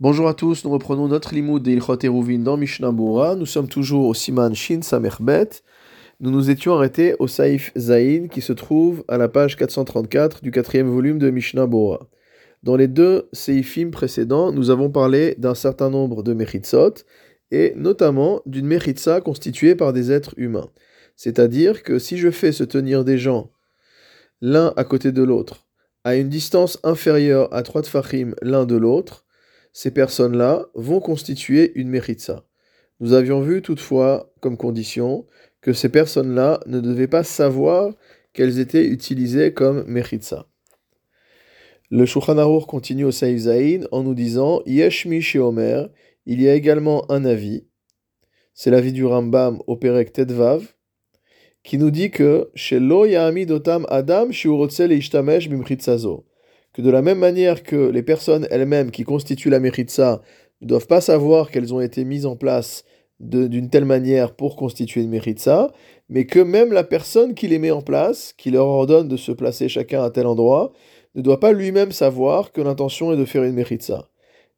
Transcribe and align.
Bonjour 0.00 0.28
à 0.28 0.34
tous, 0.34 0.64
nous 0.64 0.70
reprenons 0.70 1.08
notre 1.08 1.34
limoud 1.34 1.60
de 1.60 1.72
Ilchot 1.72 1.98
Eruvin 2.04 2.38
dans 2.38 2.56
Mishnah. 2.56 2.92
Nous 2.92 3.46
sommes 3.46 3.66
toujours 3.66 4.06
au 4.06 4.14
Siman 4.14 4.54
Shin 4.54 4.80
Samerbet. 4.80 5.48
Nous 6.20 6.30
nous 6.30 6.50
étions 6.50 6.72
arrêtés 6.74 7.16
au 7.18 7.26
Saïf 7.26 7.72
Zain 7.76 8.28
qui 8.28 8.40
se 8.40 8.52
trouve 8.52 9.02
à 9.08 9.18
la 9.18 9.28
page 9.28 9.56
434 9.56 10.40
du 10.40 10.52
quatrième 10.52 10.88
volume 10.88 11.18
de 11.18 11.30
Mishnah. 11.30 11.66
Dans 12.62 12.76
les 12.76 12.86
deux 12.86 13.28
Seifim 13.32 13.90
précédents, 13.90 14.52
nous 14.52 14.70
avons 14.70 14.88
parlé 14.88 15.34
d'un 15.36 15.56
certain 15.56 15.90
nombre 15.90 16.22
de 16.22 16.32
Mechitsot 16.32 16.94
et 17.50 17.72
notamment 17.74 18.40
d'une 18.46 18.68
Mechitsa 18.68 19.20
constituée 19.20 19.74
par 19.74 19.92
des 19.92 20.12
êtres 20.12 20.34
humains. 20.36 20.70
C'est-à-dire 21.16 21.82
que 21.82 21.98
si 21.98 22.18
je 22.18 22.30
fais 22.30 22.52
se 22.52 22.62
tenir 22.62 23.04
des 23.04 23.18
gens 23.18 23.50
l'un 24.42 24.72
à 24.76 24.84
côté 24.84 25.10
de 25.10 25.24
l'autre 25.24 25.66
à 26.04 26.14
une 26.14 26.28
distance 26.28 26.78
inférieure 26.84 27.52
à 27.52 27.64
trois 27.64 27.82
tfachim 27.82 28.36
l'un 28.42 28.64
de 28.64 28.76
l'autre, 28.76 29.24
ces 29.78 29.92
personnes-là 29.92 30.66
vont 30.74 30.98
constituer 30.98 31.70
une 31.76 31.88
méritza. 31.88 32.44
Nous 32.98 33.12
avions 33.12 33.40
vu 33.40 33.62
toutefois 33.62 34.34
comme 34.40 34.56
condition 34.56 35.24
que 35.60 35.72
ces 35.72 35.88
personnes-là 35.88 36.58
ne 36.66 36.80
devaient 36.80 37.06
pas 37.06 37.22
savoir 37.22 37.94
qu'elles 38.32 38.58
étaient 38.58 38.88
utilisées 38.88 39.54
comme 39.54 39.84
méritza. 39.84 40.48
Le 41.92 42.06
Shulchan 42.06 42.60
continue 42.62 43.04
au 43.04 43.12
Saïf 43.12 43.42
Zaïn 43.42 43.86
en 43.92 44.02
nous 44.02 44.14
disant 44.14 44.62
Yeshmi 44.66 45.22
chez 45.22 45.38
Omer, 45.38 45.88
il 46.26 46.42
y 46.42 46.48
a 46.48 46.54
également 46.54 47.08
un 47.08 47.24
avis, 47.24 47.64
c'est 48.54 48.72
l'avis 48.72 48.92
du 48.92 49.04
Rambam 49.04 49.62
au 49.68 49.76
Perek 49.76 50.12
Tedvav, 50.12 50.74
qui 51.62 51.78
nous 51.78 51.92
dit 51.92 52.10
que 52.10 52.50
chez 52.56 52.80
Lo 52.80 53.06
Dotam 53.46 53.86
Adam 53.90 54.30
Ishtamesh 54.30 55.48
que 56.72 56.82
de 56.82 56.90
la 56.90 57.02
même 57.02 57.18
manière 57.18 57.62
que 57.62 57.90
les 57.90 58.02
personnes 58.02 58.46
elles-mêmes 58.50 58.90
qui 58.90 59.04
constituent 59.04 59.50
la 59.50 59.60
méritza 59.60 60.22
ne 60.60 60.66
doivent 60.66 60.86
pas 60.86 61.00
savoir 61.00 61.50
qu'elles 61.50 61.74
ont 61.74 61.80
été 61.80 62.04
mises 62.04 62.26
en 62.26 62.36
place 62.36 62.84
d'une 63.20 63.68
telle 63.68 63.84
manière 63.84 64.34
pour 64.34 64.54
constituer 64.54 65.02
une 65.02 65.10
méritza, 65.10 65.72
mais 66.08 66.24
que 66.26 66.38
même 66.38 66.72
la 66.72 66.84
personne 66.84 67.34
qui 67.34 67.48
les 67.48 67.58
met 67.58 67.72
en 67.72 67.82
place, 67.82 68.32
qui 68.36 68.50
leur 68.50 68.66
ordonne 68.66 69.08
de 69.08 69.16
se 69.16 69.32
placer 69.32 69.68
chacun 69.68 70.02
à 70.04 70.10
tel 70.10 70.26
endroit, 70.26 70.72
ne 71.14 71.22
doit 71.22 71.40
pas 71.40 71.52
lui-même 71.52 71.90
savoir 71.90 72.52
que 72.52 72.60
l'intention 72.60 73.12
est 73.12 73.16
de 73.16 73.24
faire 73.24 73.42
une 73.42 73.54
méritza. 73.54 74.08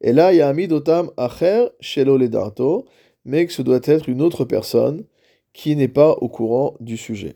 Et 0.02 0.12
là, 0.12 0.32
il 0.32 0.36
y 0.36 0.40
a 0.42 0.48
Amidotam 0.48 1.10
Acher 1.16 1.68
Shelo 1.80 2.16
Ledarto, 2.16 2.86
mais 3.24 3.46
que 3.46 3.52
ce 3.52 3.62
doit 3.62 3.80
être 3.84 4.08
une 4.08 4.22
autre 4.22 4.44
personne 4.44 5.04
qui 5.52 5.74
n'est 5.76 5.88
pas 5.88 6.12
au 6.12 6.28
courant 6.28 6.74
du 6.80 6.96
sujet. 6.96 7.34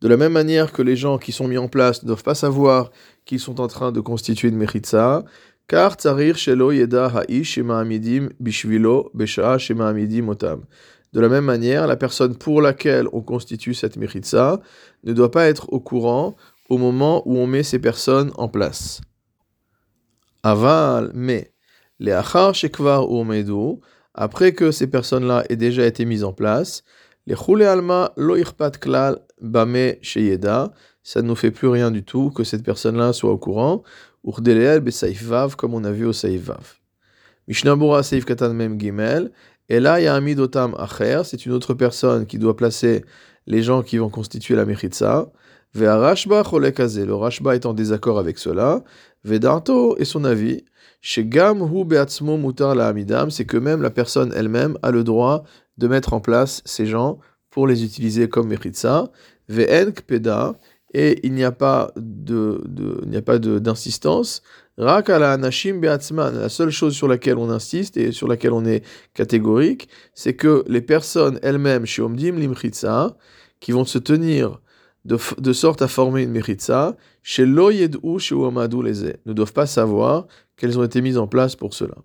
De 0.00 0.08
la 0.08 0.16
même 0.16 0.32
manière 0.32 0.72
que 0.72 0.82
les 0.82 0.96
gens 0.96 1.18
qui 1.18 1.30
sont 1.30 1.46
mis 1.46 1.58
en 1.58 1.68
place 1.68 2.02
ne 2.02 2.08
doivent 2.08 2.24
pas 2.24 2.34
savoir 2.34 2.90
qu'ils 3.26 3.38
sont 3.38 3.60
en 3.60 3.68
train 3.68 3.92
de 3.92 4.00
constituer 4.00 4.48
une 4.48 4.56
Mechitza, 4.56 5.24
car 5.68 5.94
Tzarir 5.94 6.36
Shelo 6.36 6.72
Yeda 6.72 7.06
Ha'ish 7.06 7.52
Shema'amidim 7.52 8.30
Bishvilo 8.40 9.12
Besha'a 9.14 9.58
Shema'amidim 9.58 10.26
Otam. 10.26 10.64
De 11.12 11.20
la 11.20 11.28
même 11.28 11.44
manière, 11.44 11.86
la 11.86 11.96
personne 11.96 12.34
pour 12.34 12.60
laquelle 12.60 13.06
on 13.12 13.20
constitue 13.20 13.74
cette 13.74 13.96
Mechitza 13.96 14.60
ne 15.04 15.12
doit 15.12 15.30
pas 15.30 15.46
être 15.46 15.72
au 15.72 15.78
courant 15.78 16.34
au 16.68 16.76
moment 16.76 17.22
où 17.24 17.36
on 17.36 17.46
met 17.46 17.62
ces 17.62 17.78
personnes 17.78 18.32
en 18.36 18.48
place. 18.48 19.00
Aval, 20.42 21.10
mais, 21.14 21.52
les 21.98 22.12
achar 22.12 22.54
shekvar 22.54 23.10
ou 23.10 23.80
après 24.14 24.52
que 24.52 24.70
ces 24.70 24.86
personnes-là 24.86 25.44
aient 25.48 25.56
déjà 25.56 25.86
été 25.86 26.04
mises 26.04 26.24
en 26.24 26.32
place, 26.32 26.82
les 27.26 27.36
chule 27.36 27.62
alma 27.62 28.12
lo 28.16 28.36
klal 28.80 29.18
bame 29.40 29.94
sheyeda, 30.02 30.72
ça 31.02 31.22
ne 31.22 31.28
nous 31.28 31.34
fait 31.34 31.50
plus 31.50 31.68
rien 31.68 31.90
du 31.90 32.04
tout 32.04 32.30
que 32.30 32.44
cette 32.44 32.62
personne-là 32.62 33.12
soit 33.12 33.30
au 33.30 33.38
courant, 33.38 33.82
urdeleel 34.24 34.82
vav, 35.22 35.56
comme 35.56 35.74
on 35.74 35.84
a 35.84 35.92
vu 35.92 36.06
au 36.06 36.12
vav. 36.12 36.78
Mishnabura 37.46 38.02
seif 38.02 38.24
katan 38.24 38.54
mem 38.54 38.80
gimel, 38.80 39.30
et 39.68 39.78
là 39.78 40.00
il 40.00 40.04
y 40.04 40.06
a 40.06 40.14
un 40.14 40.20
midotam 40.20 40.74
acher, 40.78 41.22
c'est 41.24 41.44
une 41.46 41.52
autre 41.52 41.74
personne 41.74 42.26
qui 42.26 42.38
doit 42.38 42.56
placer 42.56 43.04
les 43.46 43.62
gens 43.62 43.82
qui 43.82 43.98
vont 43.98 44.10
constituer 44.10 44.56
la 44.56 44.64
mechitza, 44.64 45.30
Le 45.72 47.14
Rashba 47.14 47.54
est 47.54 47.66
en 47.66 47.74
désaccord 47.74 48.18
avec 48.18 48.38
cela. 48.38 48.82
Vedanto 49.22 49.96
et 49.98 50.04
son 50.04 50.24
avis, 50.24 50.64
chez 51.00 51.22
hu 51.22 51.84
beatzmo 51.84 52.52
la 52.74 52.88
amidam, 52.88 53.30
c'est 53.30 53.44
que 53.44 53.56
même 53.56 53.80
la 53.80 53.90
personne 53.90 54.32
elle-même 54.34 54.76
a 54.82 54.90
le 54.90 55.04
droit 55.04 55.44
de 55.78 55.86
mettre 55.86 56.12
en 56.12 56.20
place 56.20 56.62
ces 56.64 56.86
gens 56.86 57.18
pour 57.50 57.68
les 57.68 57.84
utiliser 57.84 58.28
comme 58.28 58.48
mechitza. 58.48 59.10
Ve'en 59.48 59.92
peda, 60.06 60.58
et 60.92 61.24
il 61.24 61.34
n'y 61.34 61.44
a 61.44 61.52
pas 61.52 61.92
de, 61.96 62.60
a 63.14 63.22
pas 63.22 63.38
d'insistance. 63.38 64.42
Rak 64.76 65.08
ala 65.10 65.32
anashim 65.32 65.80
beatzman, 65.80 66.34
la 66.34 66.48
seule 66.48 66.70
chose 66.70 66.94
sur 66.94 67.06
laquelle 67.06 67.38
on 67.38 67.48
insiste 67.48 67.96
et 67.96 68.10
sur 68.10 68.26
laquelle 68.26 68.52
on 68.52 68.64
est 68.64 68.84
catégorique, 69.14 69.88
c'est 70.14 70.34
que 70.34 70.64
les 70.66 70.80
personnes 70.80 71.38
elles-mêmes 71.42 71.86
chez 71.86 72.02
Omdim 72.02 72.36
limchitza, 72.36 73.16
qui 73.60 73.72
vont 73.72 73.84
se 73.84 73.98
tenir 73.98 74.60
de, 75.04 75.52
sorte 75.52 75.82
à 75.82 75.88
former 75.88 76.22
une 76.22 76.30
méritza, 76.30 76.96
chez 77.22 77.46
l'oyedou 77.46 78.18
chez 78.18 78.34
Ouamadou 78.34 78.82
les 78.82 79.14
ne 79.24 79.32
doivent 79.32 79.52
pas 79.52 79.66
savoir 79.66 80.26
qu'elles 80.56 80.78
ont 80.78 80.84
été 80.84 81.00
mises 81.00 81.18
en 81.18 81.26
place 81.26 81.56
pour 81.56 81.74
cela. 81.74 81.96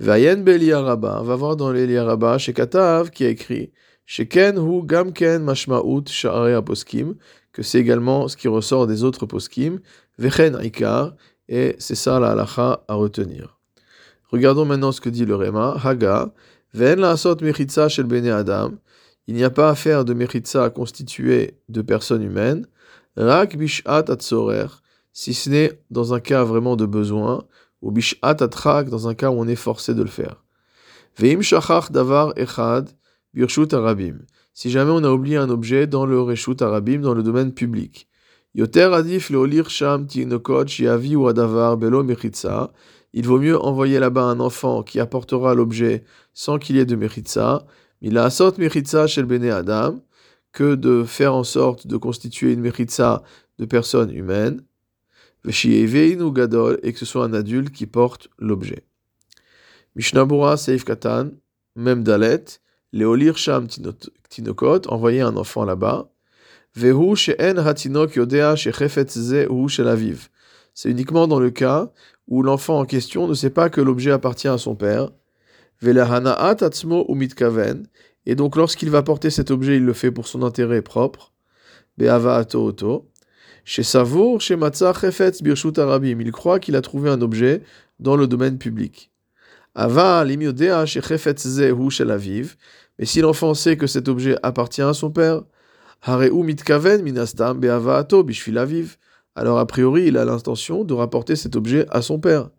Vayen 0.00 0.38
Beliaraba, 0.38 1.22
va 1.22 1.36
voir 1.36 1.56
dans 1.56 1.70
l'Eliaraba, 1.70 2.38
chez 2.38 2.52
Katav, 2.52 3.10
qui 3.10 3.24
a 3.24 3.28
écrit, 3.28 3.72
chez 4.06 4.26
Ken 4.26 4.58
hu 4.58 4.82
Gamken 4.84 5.44
Mashmaout 5.44 6.04
Sha'are 6.08 6.64
Poskim, 6.64 7.14
que 7.52 7.62
c'est 7.62 7.78
également 7.78 8.26
ce 8.26 8.36
qui 8.36 8.48
ressort 8.48 8.86
des 8.86 9.04
autres 9.04 9.26
Poskim, 9.26 9.80
Vechen 10.18 10.58
Ikar, 10.62 11.14
et 11.48 11.76
c'est 11.78 11.94
ça 11.94 12.18
la 12.18 12.32
halacha 12.32 12.84
à 12.88 12.94
retenir. 12.94 13.58
Regardons 14.30 14.64
maintenant 14.64 14.92
ce 14.92 15.00
que 15.00 15.10
dit 15.10 15.26
le 15.26 15.36
Réma, 15.36 15.76
Haga, 15.84 16.32
Ven 16.72 16.98
la 16.98 17.14
le 17.14 18.02
Bene 18.02 18.28
Adam, 18.28 18.72
il 19.26 19.34
n'y 19.34 19.44
a 19.44 19.50
pas 19.50 19.70
à 19.70 19.74
faire 19.74 20.04
de 20.04 20.14
méritza 20.14 20.68
constitué 20.70 21.58
de 21.68 21.82
personnes 21.82 22.22
humaines, 22.22 22.66
rak 23.16 23.56
bishat 23.56 24.04
atzorer, 24.08 24.66
si 25.12 25.34
ce 25.34 25.50
n'est 25.50 25.80
dans 25.90 26.14
un 26.14 26.20
cas 26.20 26.44
vraiment 26.44 26.76
de 26.76 26.86
besoin, 26.86 27.44
ou 27.82 27.90
bishat 27.90 28.18
atrak, 28.22 28.88
dans 28.88 29.08
un 29.08 29.14
cas 29.14 29.30
où 29.30 29.34
on 29.34 29.48
est 29.48 29.56
forcé 29.56 29.94
de 29.94 30.02
le 30.02 30.08
faire. 30.08 30.42
Veim 31.18 31.40
shachach 31.40 31.90
davar 31.90 32.32
echad, 32.36 32.90
birshut 33.32 33.72
arabim, 33.72 34.18
si 34.52 34.70
jamais 34.70 34.90
on 34.90 35.04
a 35.04 35.10
oublié 35.10 35.36
un 35.36 35.50
objet 35.50 35.86
dans 35.86 36.06
le 36.06 36.20
reshut 36.20 36.60
arabim, 36.60 37.00
dans 37.00 37.14
le 37.14 37.22
domaine 37.22 37.52
public. 37.52 38.08
Yoter 38.54 38.94
adif 38.94 39.30
leolir 39.30 39.68
sham 39.68 40.06
tinokot 40.06 40.66
shiavi 40.66 41.16
ou 41.16 41.28
adavar 41.28 41.76
belo 41.76 42.04
méritza, 42.04 42.72
il 43.12 43.26
vaut 43.26 43.38
mieux 43.38 43.60
envoyer 43.60 44.00
là-bas 44.00 44.24
un 44.24 44.40
enfant 44.40 44.82
qui 44.82 44.98
apportera 44.98 45.54
l'objet 45.54 46.04
sans 46.34 46.58
qu'il 46.58 46.76
y 46.76 46.78
ait 46.80 46.84
de 46.84 46.96
méritza, 46.96 47.64
il 48.06 48.18
a 48.18 48.28
sorte 48.28 48.58
mechitza 48.58 49.06
chez 49.06 49.22
le 49.22 49.50
Adam 49.50 49.98
que 50.52 50.74
de 50.74 51.04
faire 51.04 51.34
en 51.34 51.42
sorte 51.42 51.86
de 51.86 51.96
constituer 51.96 52.52
une 52.52 52.60
mechitza 52.60 53.22
de 53.58 53.64
personnes 53.64 54.10
humaines, 54.10 54.60
ou 55.46 56.30
gadol, 56.30 56.78
et 56.82 56.92
que 56.92 56.98
ce 56.98 57.06
soit 57.06 57.24
un 57.24 57.32
adulte 57.32 57.72
qui 57.72 57.86
porte 57.86 58.28
l'objet. 58.38 58.84
Mishnabura 59.96 60.58
Seif 60.58 60.84
Katan, 60.84 61.30
même 61.76 62.04
Dalet, 62.04 62.44
Leolir 62.92 63.38
Sham 63.38 63.68
Tinokot, 64.28 64.86
envoyer 64.88 65.22
un 65.22 65.36
enfant 65.38 65.64
là-bas. 65.64 66.10
Vehu 66.76 67.16
she'en 67.16 67.56
hatinok 67.56 68.16
yodea 68.16 68.54
shechefet 68.54 69.08
ze 69.08 69.46
hu 69.48 69.68
shel 69.68 70.16
C'est 70.74 70.90
uniquement 70.90 71.26
dans 71.26 71.40
le 71.40 71.50
cas 71.50 71.90
où 72.28 72.42
l'enfant 72.42 72.80
en 72.80 72.84
question 72.84 73.26
ne 73.28 73.34
sait 73.34 73.50
pas 73.50 73.70
que 73.70 73.80
l'objet 73.80 74.10
appartient 74.10 74.48
à 74.48 74.58
son 74.58 74.74
père, 74.74 75.10
et 78.26 78.34
donc 78.34 78.56
lorsqu'il 78.56 78.90
va 78.90 79.02
porter 79.02 79.30
cet 79.30 79.50
objet, 79.50 79.76
il 79.76 79.84
le 79.84 79.92
fait 79.92 80.10
pour 80.10 80.26
son 80.26 80.42
intérêt 80.42 80.82
propre. 80.82 81.32
Chez 83.64 83.82
Savour, 83.82 84.40
chez 84.40 84.56
Chefetz 84.56 85.42
Birshut 85.42 85.78
Arabim, 85.78 86.20
il 86.20 86.32
croit 86.32 86.58
qu'il 86.58 86.76
a 86.76 86.80
trouvé 86.80 87.10
un 87.10 87.20
objet 87.22 87.62
dans 88.00 88.16
le 88.16 88.26
domaine 88.26 88.58
public. 88.58 89.10
Ava 89.74 90.24
chez 90.86 91.00
Chefetz 91.02 91.46
Zehu 91.46 91.90
chez 91.90 92.10
Aviv, 92.10 92.56
mais 92.98 93.06
si 93.06 93.20
l'enfant 93.20 93.54
sait 93.54 93.76
que 93.76 93.86
cet 93.86 94.08
objet 94.08 94.36
appartient 94.42 94.82
à 94.82 94.94
son 94.94 95.10
père, 95.10 95.42
Hareu 96.02 96.42
Mitkaven 96.42 97.02
Minastam 97.02 97.58
Beavaato 97.58 98.22
Bishvil 98.22 98.58
Aviv, 98.58 98.96
alors 99.34 99.58
a 99.58 99.66
priori 99.66 100.04
il 100.06 100.16
a 100.16 100.24
l'intention 100.24 100.84
de 100.84 100.94
rapporter 100.94 101.34
cet 101.34 101.56
objet 101.56 101.86
à 101.90 102.02
son 102.02 102.20
père, 102.20 102.50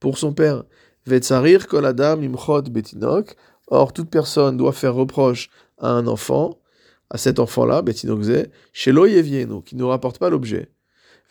pour 0.00 0.16
son 0.18 0.32
père. 0.32 0.64
Vetsarir 1.06 1.66
koladam 1.66 2.22
imchot 2.22 2.62
betinok. 2.62 3.36
Or, 3.68 3.92
toute 3.92 4.10
personne 4.10 4.56
doit 4.56 4.72
faire 4.72 4.94
reproche 4.94 5.48
à 5.78 5.88
un 5.90 6.06
enfant, 6.06 6.58
à 7.10 7.16
cet 7.16 7.38
enfant-là, 7.38 7.82
betinokze, 7.82 8.48
shelo 8.72 9.06
yevienu, 9.06 9.62
qui 9.62 9.76
ne 9.76 9.84
rapporte 9.84 10.18
pas 10.18 10.30
l'objet. 10.30 10.68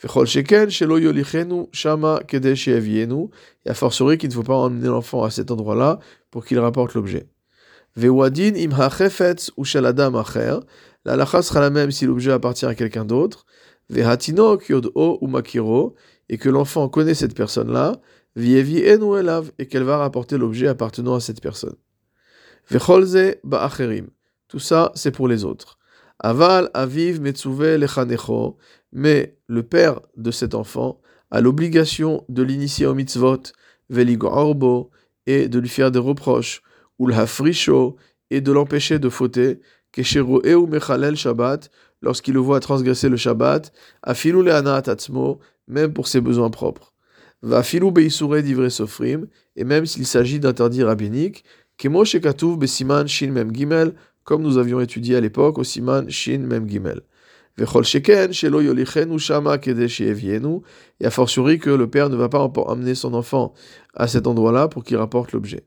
Fechol 0.02 0.26
sheken 0.26 0.70
shelo 0.70 0.98
yolichenu 0.98 1.68
shama 1.72 2.22
kedesh 2.28 2.68
yevienu. 2.68 3.30
Et 3.66 3.70
a 3.70 3.76
fortiori 3.76 4.18
qu'il 4.18 4.30
ne 4.30 4.34
faut 4.34 4.44
pas 4.44 4.56
emmener 4.56 4.88
l'enfant 4.88 5.24
à 5.24 5.30
cet 5.30 5.52
endroit-là 5.52 6.00
pour 6.32 6.44
qu'il 6.44 6.58
rapporte 6.58 6.96
l'objet. 6.96 7.28
Vewadin 7.96 8.56
im 8.56 8.72
hachefetz 8.72 9.52
ou 9.58 9.64
shaladam 9.64 10.16
acher. 10.16 10.60
La 11.06 11.16
lacha 11.16 11.44
sera 11.44 11.60
la 11.60 11.70
même 11.70 11.92
si 11.92 12.08
l'objet 12.08 12.32
appartient 12.32 12.66
à 12.66 12.74
quelqu'un 12.74 13.06
d'autre. 13.06 13.46
Vehatinok 13.92 14.70
yod'o 14.70 15.20
ou 15.22 15.28
makiro. 15.28 15.96
Et 16.32 16.40
que 16.40 16.50
l'enfant 16.50 16.90
connaît 16.90 17.14
cette 17.14 17.36
personne-là. 17.36 18.02
Vievi 18.36 18.80
elav. 18.80 19.52
Et 19.60 19.68
qu'elle 19.68 19.84
va 19.84 19.98
rapporter 19.98 20.40
l'objet 20.40 20.68
appartenant 20.68 21.14
à 21.14 21.20
cette 21.20 21.42
personne. 21.42 21.76
Vecholze 22.70 23.36
ba'acherim. 23.44 24.08
Tout 24.48 24.60
ça, 24.60 24.92
c'est 24.96 25.12
pour 25.12 25.28
les 25.28 25.46
autres. 25.46 25.78
Aval 26.20 26.72
aviv 26.74 27.22
metzuve 27.22 27.76
lechanecho. 27.76 28.58
Mais 28.92 29.38
le 29.48 29.62
père 29.62 30.00
de 30.18 30.32
cet 30.32 30.56
enfant 30.56 31.00
a 31.30 31.42
l'obligation 31.42 32.26
de 32.28 32.42
l'initier 32.42 32.88
au 32.88 32.96
mitzvot, 32.96 33.44
veligorbo, 33.90 34.90
et 35.28 35.48
de 35.48 35.60
lui 35.60 35.70
faire 35.70 35.92
des 35.92 36.00
reproches 36.00 36.62
ou 37.00 37.08
le 37.08 37.16
et 38.30 38.42
de 38.42 38.52
l'empêcher 38.52 39.00
de 39.00 39.10
fauter, 39.10 39.60
mechalel 39.98 41.16
shabbat, 41.16 41.70
lorsqu'il 42.02 42.34
le 42.34 42.40
voit 42.40 42.60
transgresser 42.60 43.10
le 43.10 43.18
shabbat, 43.18 43.72
afilu 44.04 44.44
le 44.44 44.82
tatsmo, 44.82 45.40
même 45.68 45.94
pour 45.94 46.08
ses 46.08 46.22
besoins 46.22 46.50
propres. 46.50 46.94
Va 47.42 47.64
filu 47.64 47.92
beisure 47.92 48.42
d'ivre 48.44 48.70
sofrim, 48.70 49.28
et 49.56 49.64
même 49.64 49.86
s'il 49.86 50.06
s'agit 50.06 50.40
d'interdire 50.40 50.88
rabbinique, 50.88 51.44
kemo 51.78 52.06
shekatuv 52.06 52.58
besiman 52.58 53.08
shin 53.08 53.32
mem 53.32 53.52
gimel, 53.52 53.94
comme 54.24 54.44
nous 54.44 54.58
avions 54.58 54.80
étudié 54.80 55.16
à 55.16 55.22
l'époque 55.22 55.58
au 55.58 55.64
siman 55.64 56.10
shin 56.10 56.40
mem 56.40 56.70
gimel. 56.70 57.02
Vechol 57.58 57.84
sheken 57.84 58.32
shelo 58.32 58.62
yolichenu 58.62 59.20
shama 59.20 59.58
kedesh 59.58 60.02
et 60.02 61.06
a 61.06 61.10
fortiori 61.10 61.60
que 61.60 61.70
le 61.70 61.90
père 61.90 62.10
ne 62.10 62.16
va 62.16 62.30
pas 62.30 62.40
emmener 62.40 62.96
son 62.96 63.14
enfant 63.14 63.54
à 63.94 64.08
cet 64.08 64.28
endroit-là 64.28 64.68
pour 64.68 64.84
qu'il 64.84 64.98
rapporte 64.98 65.34
l'objet. 65.34 65.66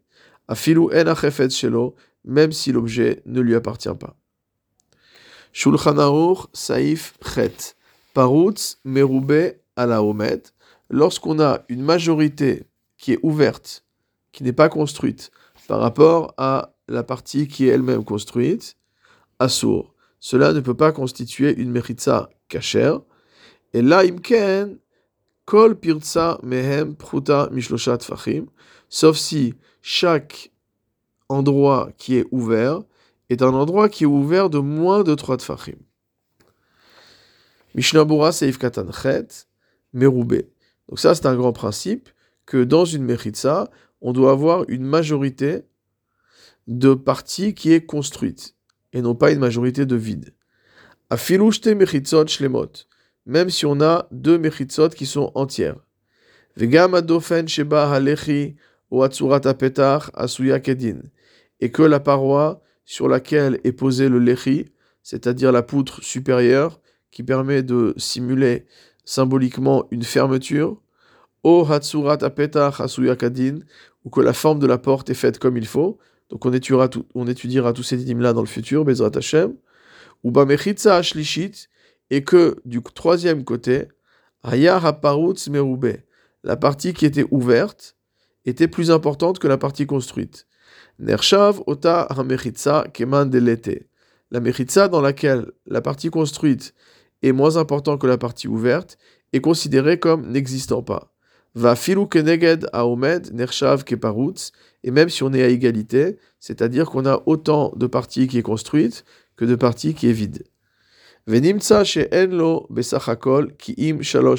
Afilu 0.48 0.88
en 0.92 1.48
shelo, 1.48 1.94
même 2.24 2.52
si 2.52 2.72
l'objet 2.72 3.22
ne 3.26 3.40
lui 3.40 3.54
appartient 3.54 3.94
pas. 3.98 4.16
Shulchan 5.52 5.98
Aruch 5.98 6.46
Saif 6.52 7.14
Chet. 7.34 7.76
Parutz 8.12 8.78
Merube 8.84 9.54
Alaomet. 9.76 10.42
Lorsqu'on 10.90 11.40
a 11.40 11.64
une 11.68 11.82
majorité 11.82 12.66
qui 12.98 13.12
est 13.12 13.20
ouverte, 13.22 13.84
qui 14.32 14.44
n'est 14.44 14.52
pas 14.52 14.68
construite, 14.68 15.30
par 15.66 15.80
rapport 15.80 16.34
à 16.36 16.74
la 16.88 17.02
partie 17.02 17.48
qui 17.48 17.68
est 17.68 17.72
elle-même 17.72 18.04
construite, 18.04 18.76
Assour. 19.38 19.94
Cela 20.20 20.52
ne 20.52 20.60
peut 20.60 20.76
pas 20.76 20.92
constituer 20.92 21.54
une 21.56 21.70
mechitza 21.70 22.30
kasher. 22.48 22.96
Et 23.72 23.82
là, 23.82 23.98
imken, 24.04 24.78
kol 25.44 25.74
pirtsa 25.74 26.38
mehem 26.42 26.94
pruta 26.94 27.48
mishloshat 27.50 28.02
fachim, 28.02 28.46
sauf 28.88 29.16
si 29.16 29.54
chaque 29.82 30.50
endroit 31.28 31.90
qui 31.98 32.16
est 32.16 32.26
ouvert 32.30 32.82
est 33.30 33.42
un 33.42 33.54
endroit 33.54 33.88
qui 33.88 34.04
est 34.04 34.06
ouvert 34.06 34.50
de 34.50 34.58
moins 34.58 35.02
de 35.02 35.14
3 35.14 35.38
tfachim. 35.38 35.78
Mishnabura 37.74 38.32
Seif 38.32 38.58
Katan 38.58 38.92
Chet, 38.92 39.46
Merube. 39.92 40.42
Donc 40.88 40.98
ça, 40.98 41.14
c'est 41.14 41.26
un 41.26 41.34
grand 41.34 41.52
principe 41.52 42.08
que 42.46 42.62
dans 42.62 42.84
une 42.84 43.04
mechitza, 43.04 43.70
on 44.00 44.12
doit 44.12 44.30
avoir 44.30 44.64
une 44.68 44.84
majorité 44.84 45.62
de 46.66 46.94
parties 46.94 47.54
qui 47.54 47.72
est 47.72 47.84
construite 47.84 48.54
et 48.92 49.02
non 49.02 49.14
pas 49.14 49.32
une 49.32 49.40
majorité 49.40 49.86
de 49.86 49.96
vide. 49.96 50.34
Afilushte 51.10 51.66
mechitzot 51.66 52.26
shlemot, 52.26 52.70
même 53.26 53.50
si 53.50 53.66
on 53.66 53.80
a 53.80 54.06
deux 54.10 54.38
mechitzot 54.38 54.90
qui 54.90 55.06
sont 55.06 55.32
entières. 55.34 55.76
Et 56.56 56.68
que 61.70 61.82
la 61.82 62.00
paroi 62.00 62.62
sur 62.84 63.08
laquelle 63.08 63.60
est 63.64 63.72
posé 63.72 64.08
le 64.08 64.18
lechi, 64.18 64.66
c'est-à-dire 65.02 65.52
la 65.52 65.62
poutre 65.62 66.02
supérieure, 66.02 66.80
qui 67.10 67.22
permet 67.22 67.62
de 67.62 67.94
simuler 67.96 68.66
symboliquement 69.04 69.86
une 69.90 70.02
fermeture, 70.02 70.80
o 71.42 71.66
hatsurat 71.70 72.18
apetach 72.22 72.80
kadin, 73.18 73.58
ou 74.04 74.10
que 74.10 74.20
la 74.20 74.32
forme 74.32 74.58
de 74.58 74.66
la 74.66 74.78
porte 74.78 75.10
est 75.10 75.14
faite 75.14 75.38
comme 75.38 75.56
il 75.56 75.66
faut. 75.66 75.98
Donc 76.30 76.46
on 76.46 76.52
étudiera, 76.52 76.88
tous 76.88 77.82
ces 77.82 77.96
dîmes 77.96 78.20
là 78.20 78.32
dans 78.32 78.40
le 78.40 78.46
futur, 78.46 78.84
Bezrat 78.84 79.10
Hashem. 79.14 79.54
Ou 80.24 80.30
bamechitza 80.30 80.96
ashlishit, 80.96 81.68
et 82.10 82.24
que 82.24 82.56
du 82.64 82.82
troisième 82.82 83.44
côté, 83.44 83.88
la 84.44 84.92
partie 86.56 86.92
qui 86.92 87.06
était 87.06 87.26
ouverte, 87.30 87.96
était 88.44 88.68
plus 88.68 88.90
importante 88.90 89.38
que 89.38 89.48
la 89.48 89.58
partie 89.58 89.86
construite. 89.86 90.46
Nershav 90.98 91.62
ota 91.66 92.08
keman. 92.92 93.30
La 94.30 94.40
mechitza 94.40 94.88
dans 94.88 95.00
laquelle 95.00 95.50
la 95.66 95.80
partie 95.80 96.10
construite 96.10 96.74
est 97.22 97.32
moins 97.32 97.56
importante 97.56 98.00
que 98.00 98.06
la 98.06 98.18
partie 98.18 98.48
ouverte 98.48 98.98
est 99.32 99.40
considérée 99.40 99.98
comme 99.98 100.30
n'existant 100.30 100.82
pas. 100.82 101.14
Va 101.54 101.76
filu 101.76 102.08
keneged 102.08 102.66
aomed 102.72 103.32
nershav 103.32 103.84
keparutz. 103.84 104.52
Et 104.82 104.90
même 104.90 105.08
si 105.08 105.22
on 105.22 105.32
est 105.32 105.42
à 105.42 105.48
égalité, 105.48 106.18
c'est-à-dire 106.40 106.90
qu'on 106.90 107.06
a 107.06 107.22
autant 107.26 107.72
de 107.76 107.86
parties 107.86 108.26
qui 108.26 108.38
est 108.38 108.42
construite 108.42 109.04
que 109.36 109.44
de 109.44 109.54
parties 109.54 109.94
qui 109.94 110.08
est 110.08 110.12
vide. 110.12 110.44
Besachakol 111.26 113.52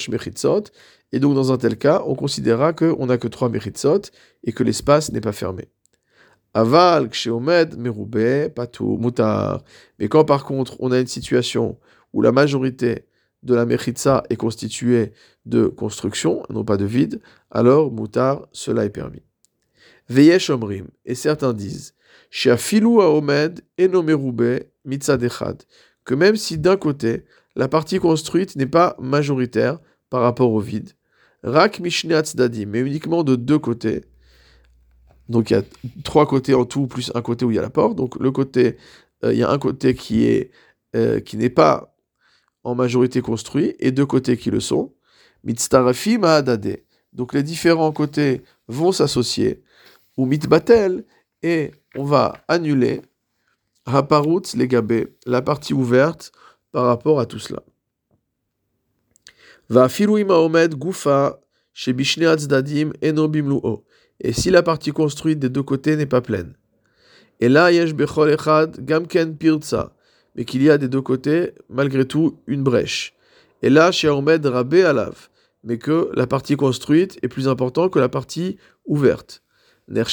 mechitzot. 0.09 0.63
Et 1.11 1.19
donc, 1.19 1.35
dans 1.35 1.51
un 1.51 1.57
tel 1.57 1.77
cas, 1.77 2.03
on 2.05 2.15
considérera 2.15 2.73
qu'on 2.73 3.05
n'a 3.05 3.17
que 3.17 3.27
trois 3.27 3.49
méritsot 3.49 4.01
et 4.43 4.51
que 4.51 4.63
l'espace 4.63 5.11
n'est 5.11 5.21
pas 5.21 5.31
fermé. 5.31 5.69
Aval, 6.53 7.09
ksheomed, 7.09 7.77
meroube, 7.77 8.49
patou, 8.55 8.97
mutar. 8.97 9.63
Mais 9.99 10.07
quand 10.07 10.25
par 10.25 10.45
contre, 10.45 10.75
on 10.79 10.91
a 10.91 10.99
une 10.99 11.07
situation 11.07 11.77
où 12.13 12.21
la 12.21 12.31
majorité 12.31 13.05
de 13.43 13.53
la 13.53 13.65
méritza 13.65 14.23
est 14.29 14.35
constituée 14.35 15.13
de 15.45 15.67
construction, 15.67 16.43
non 16.49 16.63
pas 16.63 16.77
de 16.77 16.85
vide, 16.85 17.21
alors 17.51 17.91
mutar, 17.91 18.47
cela 18.51 18.85
est 18.85 18.89
permis. 18.89 19.21
Veyesh 20.09 20.49
omrim, 20.49 20.87
et 21.05 21.15
certains 21.15 21.53
disent, 21.53 21.93
aomed, 22.45 23.61
mitzadechad, 24.85 25.63
que 26.05 26.13
même 26.13 26.35
si 26.35 26.57
d'un 26.57 26.77
côté, 26.77 27.25
la 27.55 27.67
partie 27.67 27.99
construite 27.99 28.55
n'est 28.55 28.65
pas 28.67 28.95
majoritaire, 28.99 29.79
par 30.09 30.21
rapport 30.21 30.51
au 30.51 30.59
vide. 30.59 30.91
Rak 31.43 31.79
Mishneat 31.79 32.35
Dadim, 32.35 32.67
mais 32.67 32.79
uniquement 32.79 33.23
de 33.23 33.35
deux 33.35 33.59
côtés. 33.59 34.05
Donc 35.29 35.49
il 35.49 35.53
y 35.53 35.57
a 35.57 35.63
trois 36.03 36.27
côtés 36.27 36.53
en 36.53 36.65
tout, 36.65 36.87
plus 36.87 37.11
un 37.15 37.21
côté 37.21 37.45
où 37.45 37.51
il 37.51 37.55
y 37.55 37.59
a 37.59 37.61
la 37.61 37.69
porte. 37.69 37.95
Donc 37.95 38.17
le 38.19 38.31
côté, 38.31 38.77
euh, 39.23 39.33
il 39.33 39.39
y 39.39 39.43
a 39.43 39.49
un 39.49 39.59
côté 39.59 39.95
qui 39.95 40.25
est 40.25 40.51
euh, 40.95 41.19
qui 41.19 41.37
n'est 41.37 41.49
pas 41.49 41.95
en 42.63 42.75
majorité 42.75 43.21
construit 43.21 43.75
et 43.79 43.91
deux 43.91 44.05
côtés 44.05 44.37
qui 44.37 44.49
le 44.51 44.59
sont. 44.59 44.93
Mitztarafi 45.43 46.17
Mahadade. 46.17 46.77
Donc 47.13 47.33
les 47.33 47.43
différents 47.43 47.91
côtés 47.91 48.41
vont 48.67 48.91
s'associer. 48.91 49.63
Ou 50.17 50.25
Mitbatel, 50.25 51.03
et 51.43 51.71
on 51.95 52.05
va 52.05 52.37
annuler 52.47 53.01
Haparut 53.85 54.41
Legabé, 54.55 55.15
la 55.27 55.43
partie 55.43 55.73
ouverte 55.73 56.31
par 56.71 56.85
rapport 56.85 57.19
à 57.19 57.27
tout 57.27 57.39
cela. 57.39 57.61
Va 59.69 59.87
omed 60.29 60.75
gufa 60.75 61.39
chez 61.73 61.93
dadim 61.93 62.91
Et 64.19 64.33
si 64.33 64.49
la 64.49 64.63
partie 64.63 64.91
construite 64.91 65.39
des 65.39 65.49
deux 65.49 65.63
côtés 65.63 65.95
n'est 65.97 66.05
pas 66.05 66.21
pleine. 66.21 66.55
Et 67.39 67.49
là, 67.49 67.71
yesh 67.71 67.93
echad 67.93 68.83
gamken 68.83 69.37
pirtsa. 69.37 69.93
Mais 70.35 70.45
qu'il 70.45 70.63
y 70.63 70.69
a 70.69 70.77
des 70.77 70.87
deux 70.87 71.01
côtés, 71.01 71.53
malgré 71.69 72.05
tout, 72.05 72.39
une 72.47 72.63
brèche. 72.63 73.13
Et 73.61 73.69
là, 73.69 73.91
chez 73.91 74.09
Omed 74.09 74.45
rabé 74.45 74.83
alav. 74.83 75.29
Mais 75.63 75.77
que 75.77 76.09
la 76.13 76.27
partie 76.27 76.55
construite 76.55 77.19
est 77.21 77.27
plus 77.27 77.47
importante 77.47 77.91
que 77.91 77.99
la 77.99 78.09
partie 78.09 78.57
ouverte. 78.85 79.43
Omed 79.87 80.07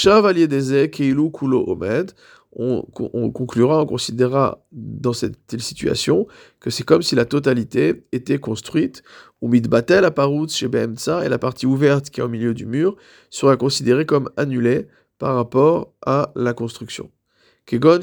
on, 2.54 3.30
conclura, 3.30 3.80
on 3.80 3.86
considérera 3.86 4.62
dans 4.72 5.12
cette 5.12 5.46
telle 5.46 5.62
situation 5.62 6.26
que 6.60 6.70
c'est 6.70 6.84
comme 6.84 7.02
si 7.02 7.14
la 7.14 7.24
totalité 7.24 8.04
était 8.12 8.38
construite, 8.38 9.02
ou 9.40 9.48
mitbatel 9.48 10.04
aparut 10.04 10.48
chez 10.48 10.68
BMTSA, 10.68 11.24
et 11.24 11.28
la 11.28 11.38
partie 11.38 11.66
ouverte 11.66 12.10
qui 12.10 12.20
est 12.20 12.22
au 12.22 12.28
milieu 12.28 12.54
du 12.54 12.66
mur 12.66 12.96
sera 13.30 13.56
considérée 13.56 14.06
comme 14.06 14.28
annulée 14.36 14.86
par 15.18 15.36
rapport 15.36 15.94
à 16.04 16.32
la 16.34 16.52
construction. 16.52 17.10
Kegon 17.64 18.00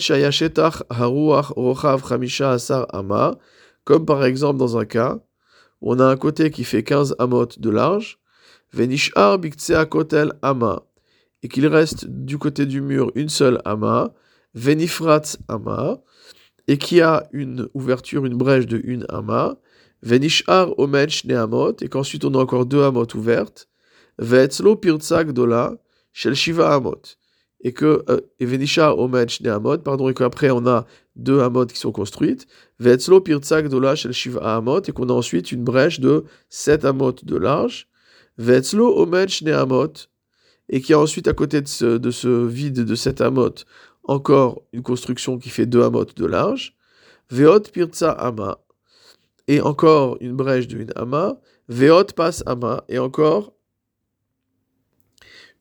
haruach 0.90 1.48
rochav 1.56 2.08
chamisha 2.08 2.52
asar 2.52 2.88
ama, 2.90 3.38
comme 3.84 4.06
par 4.06 4.26
exemple 4.26 4.58
dans 4.58 4.78
un 4.78 4.86
cas 4.86 5.20
où 5.82 5.94
on 5.94 6.00
a 6.00 6.06
un 6.06 6.18
côté 6.18 6.50
qui 6.50 6.64
fait 6.64 6.84
15 6.84 7.16
amot 7.20 7.48
de 7.58 7.70
large, 7.70 8.20
venishar 8.74 9.38
biktsea 9.38 9.86
kotel 9.86 10.34
ama, 10.42 10.84
et 11.44 11.48
qu'il 11.48 11.68
reste 11.68 12.06
du 12.08 12.38
côté 12.38 12.66
du 12.66 12.82
mur 12.82 13.12
une 13.16 13.30
seule 13.30 13.62
ama, 13.66 14.14
Venifrat 14.54 15.38
Ama, 15.48 16.02
et 16.68 16.78
qui 16.78 17.02
a 17.02 17.28
une 17.32 17.68
ouverture, 17.74 18.26
une 18.26 18.38
brèche 18.38 18.68
de 18.68 18.80
une 18.84 19.06
Ama, 19.10 19.58
Venishar 20.02 20.78
Omed 20.78 21.10
Neamot, 21.26 21.78
et 21.82 21.90
qu'ensuite 21.90 22.26
on 22.26 22.34
a 22.36 22.38
encore 22.38 22.66
deux 22.66 22.84
Amot 22.84 23.08
ouvertes, 23.16 23.68
Vetzlo 24.18 24.76
Pirtzak 24.76 25.32
Dola, 25.32 25.78
Shel 26.14 26.36
Shiva 26.36 26.74
Amot, 26.74 27.02
et 27.62 27.74
que 27.74 28.04
euh, 28.10 28.22
Evenisha 28.40 28.96
Omed 28.96 29.30
Amot, 29.48 29.80
pardon, 29.80 30.10
et 30.10 30.14
qu'après 30.14 30.52
on 30.52 30.66
a 30.68 30.86
deux 31.16 31.42
Amot 31.42 31.66
qui 31.66 31.78
sont 31.78 31.92
construites, 31.92 32.48
Vetzlo 32.80 33.20
Pirtzak 33.20 33.68
Dola 33.68 33.96
Shel 33.96 34.14
Shiva 34.14 34.56
Amot, 34.56 34.82
et 34.82 34.92
qu'on 34.92 35.10
a 35.10 35.14
ensuite 35.14 35.52
une 35.52 35.64
brèche 35.64 36.00
de 36.00 36.26
7 36.50 36.86
Amot 36.86 37.16
de 37.24 37.36
large, 37.36 37.88
Vetzlo 38.38 38.96
Omed 39.02 39.30
Amot, 39.48 39.94
et 40.70 40.82
qui 40.82 40.94
a 40.94 41.00
ensuite 41.00 41.28
à 41.28 41.34
côté 41.34 41.62
de 41.62 41.68
ce, 41.68 41.98
de 41.98 42.12
ce 42.12 42.46
vide 42.46 42.86
de 42.86 42.96
7 42.96 43.22
Amot, 43.22 43.56
encore 44.04 44.62
une 44.74 44.84
construction 44.84 45.38
qui 45.38 45.50
fait 45.50 45.66
2 45.66 45.84
Amot 45.84 46.06
de 46.06 46.26
large, 46.26 46.76
Veot 47.32 47.72
Pirtza 47.72 48.12
Ama, 48.12 48.60
et 49.48 49.62
encore 49.62 50.18
une 50.22 50.36
brèche 50.36 50.68
de 50.68 50.78
une 50.78 50.92
Ama, 50.96 51.40
Veot 51.68 52.14
Pas 52.16 52.42
Ama, 52.46 52.84
et 52.88 53.00
encore 53.00 53.54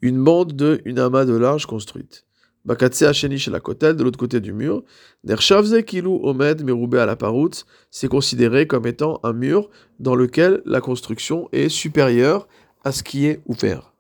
une 0.03 0.23
bande 0.23 0.55
de 0.55 0.81
une 0.85 0.99
amas 0.99 1.25
de 1.25 1.37
large 1.37 1.67
construite. 1.67 2.25
Bakatse 2.65 3.03
Hacheni 3.03 3.39
chez 3.39 3.51
la 3.51 3.61
Kotel, 3.61 3.97
de 3.97 4.05
l'autre 4.05 4.19
côté 4.19 4.41
du 4.41 4.53
mur. 4.53 4.85
Nershavze 5.25 5.83
Kilu 5.85 6.19
Omed 6.23 6.63
Meroubé 6.65 6.99
à 6.99 7.07
la 7.07 7.17
Parout, 7.17 7.65
c'est 7.91 8.09
considéré 8.09 8.67
comme 8.67 8.87
étant 8.87 9.21
un 9.23 9.33
mur 9.33 9.71
dans 10.01 10.15
lequel 10.15 10.63
la 10.67 10.81
construction 10.81 11.49
est 11.53 11.69
supérieure 11.69 12.47
à 12.85 12.93
ce 12.93 13.03
qui 13.03 13.27
est 13.27 13.41
ouvert. 13.47 13.95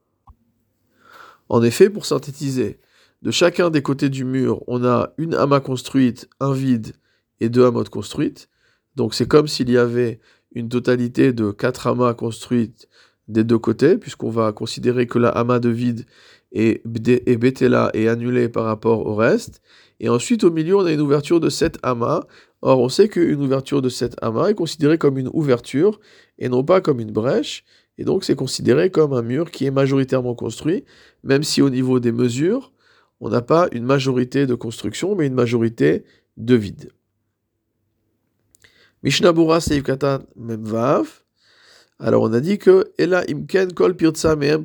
En 1.49 1.63
effet, 1.63 1.91
pour 1.91 2.07
synthétiser, 2.07 2.79
de 3.23 3.31
chacun 3.31 3.71
des 3.71 3.83
côtés 3.83 4.09
du 4.09 4.25
mur, 4.25 4.63
on 4.67 4.85
a 4.85 5.13
une 5.19 5.35
amas 5.35 5.61
construite, 5.61 6.29
un 6.41 6.53
vide 6.53 6.93
et 7.41 7.49
deux 7.49 7.65
amas 7.67 7.85
construites. 7.85 8.49
Donc 8.97 9.15
c'est 9.15 9.27
comme 9.27 9.49
s'il 9.49 9.71
y 9.71 9.79
avait 9.79 10.21
une 10.53 10.69
totalité 10.69 11.33
de 11.33 11.51
quatre 11.51 11.87
amas 11.87 12.15
construites 12.15 12.89
des 13.27 13.45
deux 13.45 13.59
côtés, 13.59 13.99
puisqu'on 13.99 14.31
va 14.31 14.53
considérer 14.53 15.07
que 15.07 15.19
la 15.19 15.29
amas 15.29 15.59
de 15.59 15.69
vide 15.69 16.07
est, 16.53 16.83
est 17.07 17.63
et 17.95 18.09
annulée 18.09 18.49
par 18.49 18.65
rapport 18.65 19.07
au 19.07 19.15
reste. 19.15 19.61
Et 20.01 20.09
ensuite, 20.09 20.45
au 20.45 20.51
milieu, 20.51 20.77
on 20.77 20.87
a 20.87 20.93
une 20.93 21.01
ouverture 21.01 21.41
de 21.41 21.51
7 21.51 21.79
amas. 21.83 22.23
Or, 22.63 22.81
on 22.81 22.89
sait 22.89 23.09
qu'une 23.09 23.43
ouverture 23.43 23.83
de 23.83 23.89
7 23.89 24.17
amas 24.23 24.49
est 24.49 24.55
considérée 24.55 24.99
comme 24.99 25.19
une 25.19 25.31
ouverture 25.33 26.01
et 26.39 26.49
non 26.49 26.65
pas 26.65 26.81
comme 26.81 27.01
une 27.01 27.11
brèche. 27.11 27.65
Et 27.99 28.05
donc, 28.05 28.25
c'est 28.25 28.37
considéré 28.37 28.91
comme 28.91 29.13
un 29.13 29.23
mur 29.23 29.51
qui 29.51 29.67
est 29.67 29.71
majoritairement 29.73 30.35
construit, 30.35 30.85
même 31.25 31.43
si 31.43 31.61
au 31.61 31.69
niveau 31.69 31.99
des 31.99 32.13
mesures, 32.13 32.73
on 33.21 33.29
n'a 33.29 33.43
pas 33.43 33.69
une 33.73 33.85
majorité 33.85 34.47
de 34.47 34.55
construction, 34.55 35.17
mais 35.17 35.27
une 35.27 35.35
majorité 35.35 36.05
de 36.37 36.55
vide. 36.55 36.93
Seif 39.05 39.83
Katan 39.83 40.21
Memvav. 40.37 41.07
Alors 42.01 42.23
on 42.23 42.33
a 42.33 42.41
dit 42.41 42.59
que 42.59 42.93
Ela 42.97 43.25
imken 43.29 43.73
kol 43.73 43.97
pirtsa 43.97 44.37
mehem. 44.37 44.63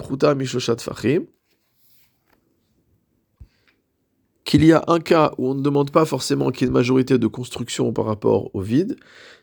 Qu'il 4.53 4.65
y 4.65 4.71
a 4.71 4.83
un 4.85 4.99
cas 4.99 5.33
où 5.39 5.49
on 5.49 5.55
ne 5.55 5.63
demande 5.63 5.89
pas 5.89 6.05
forcément 6.05 6.51
qu'il 6.51 6.61
y 6.61 6.63
ait 6.65 6.67
une 6.67 6.73
majorité 6.73 7.17
de 7.17 7.25
construction 7.25 7.91
par 7.91 8.05
rapport 8.05 8.55
au 8.55 8.61
vide, 8.61 8.97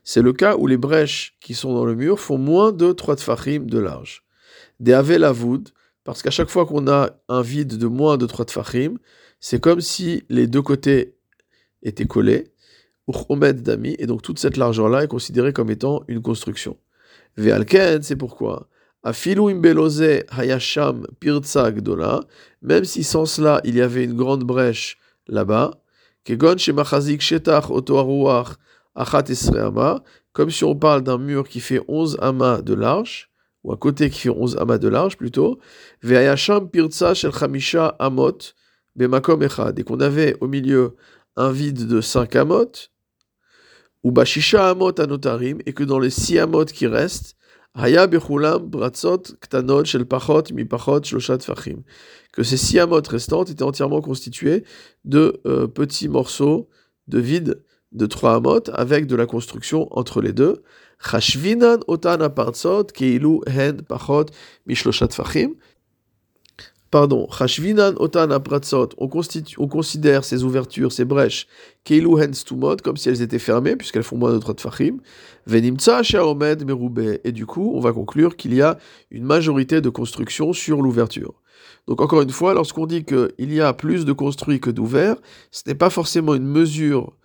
c'est 0.05 0.23
le 0.23 0.33
cas 0.33 0.55
où 0.57 0.69
les 0.69 0.77
brèches 0.77 1.37
qui 1.41 1.55
sont 1.55 1.75
dans 1.75 1.85
le 1.85 1.97
mur 1.97 2.21
font 2.21 2.39
moins 2.39 2.71
de 2.71 2.93
3 2.93 3.17
tfachim 3.17 3.65
de 3.67 3.81
large. 3.81 4.23
Des 4.79 4.93
avelavoud, 4.93 5.71
parce 6.05 6.23
qu'à 6.23 6.31
chaque 6.31 6.49
fois 6.49 6.65
qu'on 6.65 6.87
a 6.87 7.11
un 7.29 7.43
vide 7.43 7.77
de 7.77 7.89
moins 7.89 8.19
de 8.19 8.27
3 8.27 8.45
tfachim, 8.45 8.99
c'est 9.41 9.61
comme 9.61 9.81
si 9.81 10.23
les 10.29 10.47
deux 10.47 10.63
côtés 10.63 11.17
étaient 11.83 12.07
collés, 12.07 12.53
ou 13.09 13.13
dami, 13.37 13.97
et 13.99 14.07
donc 14.07 14.23
toute 14.23 14.39
cette 14.39 14.57
largeur-là 14.57 15.03
est 15.03 15.09
considérée 15.09 15.53
comme 15.53 15.73
étant 15.73 16.05
une 16.07 16.23
construction. 16.23 16.77
Ve'alken, 17.37 18.01
c'est 18.05 18.15
pourquoi? 18.15 18.69
Même 22.63 22.85
si 22.85 23.03
sans 23.03 23.25
cela 23.25 23.61
il 23.65 23.75
y 23.75 23.81
avait 23.81 24.05
une 24.05 24.15
grande 24.15 24.45
brèche 24.45 25.00
là-bas, 25.31 25.81
comme 30.33 30.51
si 30.51 30.65
on 30.65 30.77
parle 30.77 31.03
d'un 31.03 31.19
mur 31.19 31.49
qui 31.49 31.61
fait 31.61 31.81
11 31.89 32.19
amas 32.21 32.61
de 32.63 32.75
large, 32.75 33.31
ou 33.65 33.73
un 33.73 33.77
côté 33.77 34.11
qui 34.11 34.21
fait 34.21 34.31
11 34.31 34.57
amas 34.59 34.79
de 34.79 34.89
large 34.89 35.17
plutôt, 35.17 35.59
et 36.03 36.25
qu'on 39.85 40.01
avait 40.01 40.37
au 40.41 40.49
milieu 40.49 40.97
un 41.37 41.53
vide 41.53 41.87
de 41.87 42.01
5 42.01 42.37
amot, 42.37 42.73
ou 44.03 44.13
bashisha 44.13 44.71
amot 44.71 45.01
anotarim, 45.01 45.59
et 45.67 45.73
que 45.73 45.85
dans 45.85 45.99
les 45.99 46.11
six 46.11 46.39
amot 46.39 46.65
qui 46.67 46.87
restent, 46.87 47.37
haya 47.75 48.07
bechulam 48.07 48.69
bratzot 48.71 49.37
ktanot 49.41 49.87
shel 49.87 50.05
pachot 50.05 50.53
mi 50.53 50.65
pachot 50.65 51.03
shloshat 51.05 51.43
fachim, 51.45 51.83
que 52.33 52.43
ces 52.43 52.57
six 52.57 52.79
amot 52.79 53.03
restantes 53.09 53.51
étaient 53.51 53.63
entièrement 53.63 54.01
constituées 54.01 54.65
de 55.05 55.41
euh, 55.47 55.67
petits 55.67 56.09
morceaux 56.09 56.69
de 57.09 57.19
vide 57.19 57.63
de 57.93 58.07
trois 58.07 58.37
amot 58.37 58.63
avec 58.73 59.07
de 59.07 59.17
la 59.17 59.27
construction 59.27 59.89
entre 59.97 60.21
les 60.21 60.33
deux. 60.33 60.63
Chashvinan 61.03 61.79
otan 61.87 62.21
apartzot 62.21 62.85
keilu 62.95 63.41
hen 63.47 63.83
pachot 63.83 64.27
mi 64.67 64.75
shloshat 64.75 65.13
fachim, 65.13 65.55
pardon, 66.91 67.29
Chashvinan 67.31 67.95
Otan 67.97 68.31
Apratzot, 68.31 68.91
on, 68.99 69.09
on 69.59 69.69
considère 69.69 70.25
ces 70.25 70.45
ouvertures, 70.45 70.93
ces 70.93 71.05
brèches, 71.05 71.47
Keilu 71.85 72.21
Hens 72.21 72.45
comme 72.83 72.97
si 72.97 73.09
elles 73.09 73.23
étaient 73.23 73.39
fermées, 73.39 73.77
puisqu'elles 73.77 74.03
font 74.03 74.17
moins 74.17 74.33
de 74.33 74.39
3 74.39 74.55
Fachim, 74.59 74.99
Venimtsa 75.47 76.03
Shaomed 76.03 76.65
Merube, 76.65 77.19
et 77.23 77.33
du 77.33 77.47
coup, 77.47 77.73
on 77.75 77.81
va 77.81 77.93
conclure 77.93 78.37
qu'il 78.37 78.55
y 78.55 78.63
a 78.63 78.79
une 79.11 79.25
majorité 79.25 79.81
de 79.81 79.89
construction 79.89 80.53
sur 80.53 80.83
l'ouverture. 80.83 81.35
Donc 81.87 82.01
encore 82.01 82.23
une 82.23 82.31
fois, 82.31 82.55
lorsqu'on 82.55 82.87
dit 82.87 83.05
qu'il 83.05 83.53
y 83.53 83.61
a 83.61 83.73
plus 83.73 84.05
de 84.05 84.13
construits 84.13 84.61
que 84.61 84.71
d'ouverts, 84.71 85.17
ce 85.51 85.63
n'est 85.67 85.75
pas 85.75 85.91
forcément 85.91 86.35
une 86.35 86.47
mesure 86.47 87.17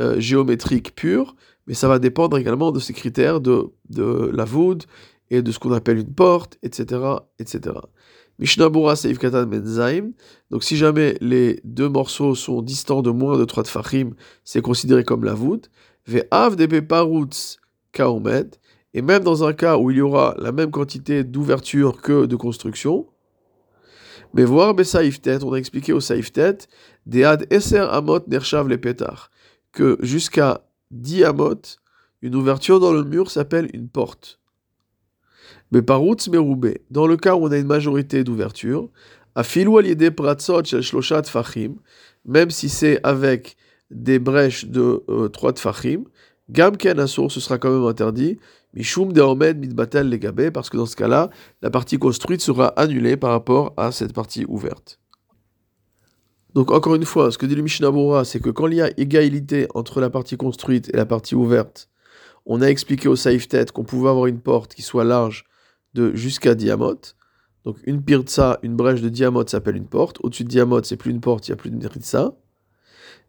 euh, 0.00 0.18
géométrique 0.20 0.94
pure, 0.94 1.34
mais 1.66 1.74
ça 1.74 1.88
va 1.88 1.98
dépendre 1.98 2.36
également 2.38 2.72
de 2.72 2.80
ces 2.80 2.92
critères 2.92 3.40
de, 3.40 3.70
de 3.88 4.30
la 4.32 4.44
voûte 4.44 4.86
et 5.30 5.42
de 5.42 5.52
ce 5.52 5.58
qu'on 5.58 5.72
appelle 5.72 5.98
une 5.98 6.12
porte, 6.12 6.58
etc., 6.62 7.00
etc. 7.38 7.74
Mishnabura 8.42 8.96
Seif 8.96 9.18
Katan 9.18 9.46
Menzaim. 9.46 10.10
Donc 10.50 10.64
si 10.64 10.76
jamais 10.76 11.16
les 11.20 11.60
deux 11.62 11.88
morceaux 11.88 12.34
sont 12.34 12.60
distants 12.60 13.00
de 13.00 13.10
moins 13.10 13.38
de 13.38 13.44
3 13.44 13.62
tfachim, 13.62 14.14
c'est 14.42 14.60
considéré 14.60 15.04
comme 15.04 15.22
la 15.22 15.32
voûte. 15.32 15.70
Ve'av 16.08 16.56
de 16.56 16.80
Parouts 16.80 17.60
Kaomed. 17.92 18.56
Et 18.94 19.00
même 19.00 19.22
dans 19.22 19.44
un 19.44 19.52
cas 19.52 19.78
où 19.78 19.92
il 19.92 19.98
y 19.98 20.00
aura 20.00 20.34
la 20.38 20.50
même 20.50 20.72
quantité 20.72 21.22
d'ouverture 21.22 22.02
que 22.02 22.26
de 22.26 22.34
construction, 22.34 23.06
mais 24.34 24.44
voir 24.44 24.74
Besaiftet, 24.74 25.44
on 25.44 25.52
a 25.52 25.56
expliqué 25.56 25.92
au 25.92 26.00
Saiftet, 26.00 26.58
Dead 27.06 27.46
Eser 27.50 27.86
Amot 27.90 28.26
Nershav 28.26 28.66
le 28.66 28.78
Petar, 28.78 29.30
que 29.70 29.98
jusqu'à 30.00 30.66
10 30.90 31.24
Amot, 31.24 31.62
une 32.22 32.34
ouverture 32.34 32.80
dans 32.80 32.92
le 32.92 33.04
mur 33.04 33.30
s'appelle 33.30 33.70
une 33.72 33.88
porte. 33.88 34.41
Mais 35.72 35.80
par 35.80 36.02
dans 36.90 37.06
le 37.06 37.16
cas 37.16 37.34
où 37.34 37.46
on 37.46 37.50
a 37.50 37.56
une 37.56 37.66
majorité 37.66 38.24
d'ouverture, 38.24 38.90
à 39.34 39.42
filou 39.42 39.80
pratzot 40.14 40.64
shel 40.64 40.82
shloshat 40.82 41.24
fachim, 41.24 41.76
même 42.26 42.50
si 42.50 42.68
c'est 42.68 43.00
avec 43.02 43.56
des 43.90 44.18
brèches 44.18 44.66
de 44.66 45.02
euh, 45.08 45.28
3 45.28 45.54
tfachim, 45.54 46.04
gam 46.50 46.76
ken 46.76 47.06
ce 47.06 47.28
sera 47.28 47.56
quand 47.56 47.70
même 47.70 47.86
interdit, 47.86 48.38
mishum 48.74 49.14
deomed 49.14 49.58
mitbatel 49.58 50.10
legabe, 50.10 50.50
parce 50.50 50.68
que 50.68 50.76
dans 50.76 50.86
ce 50.86 50.94
cas-là, 50.96 51.30
la 51.62 51.70
partie 51.70 51.98
construite 51.98 52.42
sera 52.42 52.68
annulée 52.68 53.16
par 53.16 53.30
rapport 53.30 53.72
à 53.78 53.92
cette 53.92 54.12
partie 54.12 54.44
ouverte. 54.46 54.98
Donc 56.54 56.70
encore 56.70 56.96
une 56.96 57.06
fois, 57.06 57.32
ce 57.32 57.38
que 57.38 57.46
dit 57.46 57.54
le 57.54 57.62
Mishnah 57.62 57.90
c'est 58.24 58.40
que 58.40 58.50
quand 58.50 58.66
il 58.66 58.74
y 58.74 58.82
a 58.82 58.90
égalité 59.00 59.68
entre 59.74 60.02
la 60.02 60.10
partie 60.10 60.36
construite 60.36 60.90
et 60.92 60.98
la 60.98 61.06
partie 61.06 61.34
ouverte, 61.34 61.88
on 62.44 62.60
a 62.60 62.66
expliqué 62.66 63.08
au 63.08 63.16
safe 63.16 63.48
tête 63.48 63.72
qu'on 63.72 63.84
pouvait 63.84 64.10
avoir 64.10 64.26
une 64.26 64.40
porte 64.40 64.74
qui 64.74 64.82
soit 64.82 65.04
large 65.04 65.44
de 65.94 66.14
jusqu'à 66.14 66.54
diamot. 66.54 67.00
Donc 67.64 67.78
une 67.84 68.02
pirtsa, 68.02 68.58
une 68.62 68.74
brèche 68.76 69.00
de 69.00 69.08
diamot 69.08 69.46
s'appelle 69.46 69.76
une 69.76 69.86
porte. 69.86 70.18
Au-dessus 70.22 70.44
de 70.44 70.48
diamot, 70.48 70.82
c'est 70.82 70.96
plus 70.96 71.10
une 71.10 71.20
porte, 71.20 71.46
il 71.48 71.52
n'y 71.52 71.54
a 71.54 71.56
plus 71.56 71.70
de 71.70 71.78
pirtsa. 71.78 72.34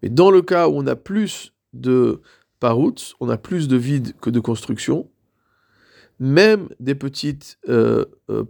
Mais 0.01 0.09
dans 0.09 0.31
le 0.31 0.41
cas 0.41 0.67
où 0.67 0.73
on 0.75 0.87
a 0.87 0.95
plus 0.95 1.53
de 1.73 2.21
paroutes, 2.59 3.13
on 3.19 3.29
a 3.29 3.37
plus 3.37 3.67
de 3.67 3.77
vide 3.77 4.13
que 4.21 4.29
de 4.29 4.39
construction, 4.39 5.09
même 6.19 6.69
des 6.79 6.95
petites 6.95 7.57
euh, 7.69 8.05
euh 8.29 8.43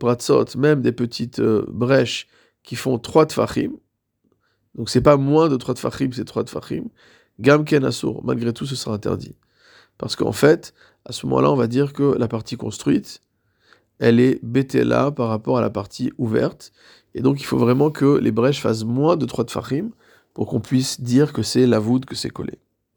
même 0.57 0.81
des 0.81 0.91
petites 0.91 1.39
euh, 1.39 1.65
brèches 1.67 2.27
qui 2.63 2.75
font 2.75 2.99
3 2.99 3.27
tfachim, 3.27 3.71
donc 4.75 4.89
c'est 4.89 5.01
pas 5.01 5.17
moins 5.17 5.49
de 5.49 5.55
3 5.55 5.75
tfachim, 5.75 6.11
c'est 6.11 6.25
3 6.25 6.45
tfachim, 6.45 6.85
gamken 7.39 7.83
assour, 7.85 8.23
malgré 8.23 8.53
tout 8.53 8.65
ce 8.65 8.75
sera 8.75 8.95
interdit. 8.95 9.35
Parce 9.97 10.15
qu'en 10.15 10.31
fait, 10.31 10.73
à 11.05 11.11
ce 11.11 11.25
moment-là, 11.27 11.51
on 11.51 11.55
va 11.55 11.67
dire 11.67 11.93
que 11.93 12.15
la 12.17 12.27
partie 12.27 12.55
construite, 12.55 13.21
elle 13.99 14.19
est 14.19 14.39
là 14.83 15.11
par 15.11 15.29
rapport 15.29 15.57
à 15.57 15.61
la 15.61 15.69
partie 15.69 16.11
ouverte. 16.17 16.71
Et 17.15 17.21
donc 17.21 17.39
il 17.41 17.45
faut 17.45 17.57
vraiment 17.57 17.91
que 17.91 18.17
les 18.17 18.31
brèches 18.31 18.61
fassent 18.61 18.85
moins 18.85 19.15
de 19.17 19.25
3 19.25 19.45
de 19.45 19.51
fachim 19.51 19.89
pour 20.33 20.47
qu'on 20.47 20.61
puisse 20.61 21.01
dire 21.01 21.33
que 21.33 21.43
c'est 21.43 21.67
la 21.67 21.79
voûte, 21.79 22.05
que 22.05 22.15
c'est 22.15 22.29
collé. 22.29 22.59